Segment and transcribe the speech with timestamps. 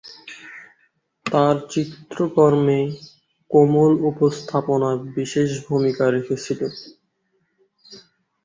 [1.25, 2.79] তার চিত্রকর্মে
[3.51, 6.61] কোমল উপস্থাপনা বিশেষ ভূমিকা রেখেছিল।